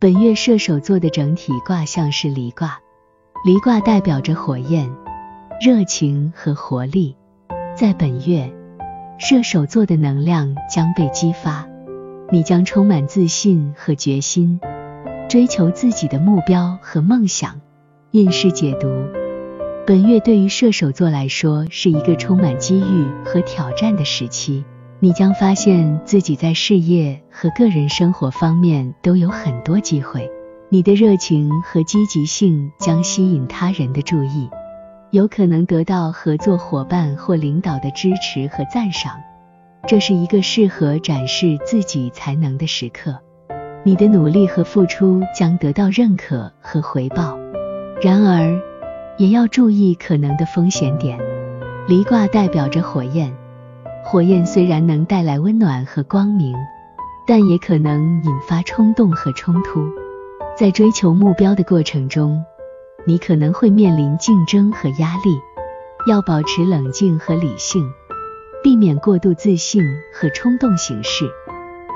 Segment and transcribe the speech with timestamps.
[0.00, 2.80] 本月射手座的整体卦象是离卦，
[3.44, 4.90] 离卦代表着火焰、
[5.60, 7.14] 热情和活力。
[7.76, 8.50] 在本月，
[9.18, 11.68] 射手座的能量将被激发，
[12.30, 14.58] 你将充满自信和决心，
[15.28, 17.60] 追求自己的目标和梦想。
[18.12, 18.88] 运势解读：
[19.86, 24.64] 本月对于射手座来说是一个充满机遇和挑战的时期。
[25.02, 30.30] 你将发现自己在事业和个人生活方面都有很多机会，
[30.68, 34.50] 你的热情和积极性将吸引他人的注意，
[35.10, 39.18] 有可能得到合作伙伴或领导的支持和赞赏。
[39.86, 43.18] 这是一个适合展示自己才能的时刻，
[43.82, 47.38] 你的努力和付出将得到认可和回报。
[48.02, 48.60] 然而，
[49.16, 51.18] 也要注意可能的风险点。
[51.88, 53.34] 离卦代表着火焰。
[54.10, 56.56] 火焰虽然能带来温暖和光明，
[57.28, 59.88] 但也可能引发冲动和冲突。
[60.58, 62.44] 在追求目标的过程中，
[63.06, 65.40] 你可能会面临竞争和压力，
[66.08, 67.88] 要保持冷静和理性，
[68.64, 69.80] 避免过度自信
[70.12, 71.24] 和冲动行事。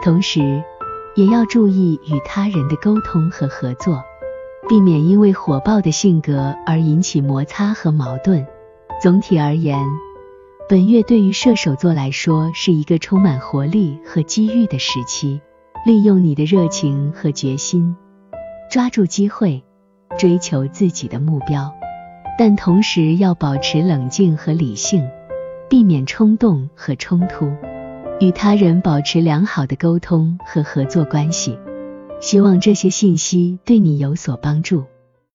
[0.05, 0.63] 同时，
[1.17, 4.01] 也要注意与他人的沟通和合作，
[4.69, 8.47] 避免因为火爆的性格而引起摩擦和矛盾。
[9.03, 9.85] 总体而言，
[10.67, 15.39] 本月对于射手座来说是一个充满活力和机遇的时期，
[15.85, 17.95] 利用你的热情和决心，
[18.71, 19.63] 抓住机会，
[20.19, 21.71] 追求自己的目标，
[22.39, 25.07] 但同时要保持冷静和理性，
[25.69, 27.53] 避免冲动和冲突，
[28.19, 31.59] 与他人保持良好的沟通和合作关系。
[32.23, 34.85] 希望这些信息对你有所帮助。